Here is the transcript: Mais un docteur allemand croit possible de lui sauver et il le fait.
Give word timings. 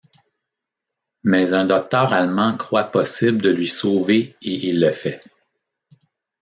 Mais 1.23 1.53
un 1.53 1.65
docteur 1.65 2.11
allemand 2.11 2.57
croit 2.57 2.85
possible 2.89 3.39
de 3.39 3.51
lui 3.51 3.67
sauver 3.67 4.35
et 4.41 4.67
il 4.69 4.79
le 4.79 4.89
fait. 4.89 5.21